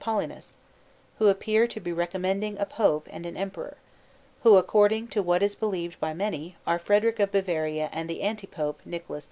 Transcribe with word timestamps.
Paulinus 0.01 0.57
who 1.19 1.27
appear 1.27 1.67
to 1.67 1.79
be 1.79 1.93
recommending 1.93 2.57
a 2.57 2.65
Pope 2.65 3.05
and 3.11 3.23
an 3.23 3.37
Emperor, 3.37 3.77
who, 4.41 4.57
according 4.57 5.09
to 5.09 5.21
what 5.21 5.43
is 5.43 5.53
believed 5.53 5.99
by 5.99 6.11
many, 6.11 6.55
are 6.65 6.79
Frederick 6.79 7.19
of 7.19 7.31
Bavaria 7.31 7.87
and 7.93 8.09
the 8.09 8.23
Anti 8.23 8.47
Pope 8.47 8.79
Nicholas 8.83 9.19
V. 9.19 9.19